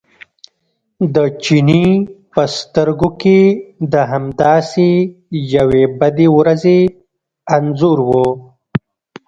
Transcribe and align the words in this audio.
د 1.15 1.17
چیني 1.43 1.85
په 2.33 2.41
سترګو 2.57 3.09
کې 3.21 3.39
د 3.91 3.93
همداسې 4.11 4.89
یوې 5.55 5.83
بدې 5.99 6.27
ورځې 6.37 6.79
انځور 7.55 7.97
و. 8.07 8.11